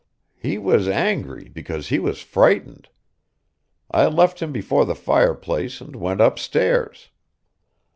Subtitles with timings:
[0.39, 2.89] He was angry because he was frightened.
[3.91, 7.11] I left him before the fireplace, and went upstairs.